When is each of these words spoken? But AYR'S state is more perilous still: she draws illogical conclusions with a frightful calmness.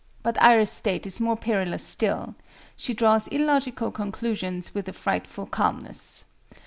But 0.23 0.35
AYR'S 0.41 0.71
state 0.71 1.05
is 1.05 1.21
more 1.21 1.37
perilous 1.37 1.83
still: 1.85 2.33
she 2.75 2.95
draws 2.95 3.27
illogical 3.27 3.91
conclusions 3.91 4.73
with 4.73 4.89
a 4.89 4.93
frightful 4.93 5.45
calmness. 5.45 6.25